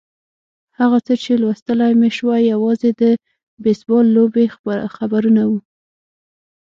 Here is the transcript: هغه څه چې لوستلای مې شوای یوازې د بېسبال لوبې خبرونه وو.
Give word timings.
هغه 0.79 0.97
څه 1.05 1.13
چې 1.23 1.31
لوستلای 1.41 1.93
مې 1.99 2.09
شوای 2.17 2.41
یوازې 2.53 2.89
د 3.01 3.03
بېسبال 3.63 4.05
لوبې 4.15 4.45
خبرونه 4.95 5.43
وو. 5.49 5.59